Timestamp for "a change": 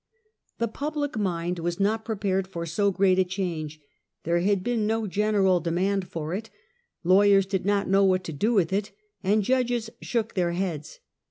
3.19-3.79